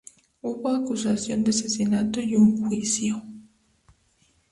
Hubo 0.41 0.69
acusación 0.69 1.43
de 1.43 1.51
asesinato 1.51 2.19
y 2.21 2.35
un 2.35 2.59
juicio. 2.65 3.21